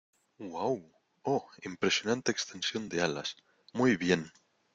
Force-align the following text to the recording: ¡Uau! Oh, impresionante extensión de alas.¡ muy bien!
¡Uau! 0.47 0.77
Oh, 1.33 1.45
impresionante 1.61 2.31
extensión 2.31 2.89
de 2.89 3.03
alas.¡ 3.03 3.35
muy 3.79 3.97
bien! 3.97 4.31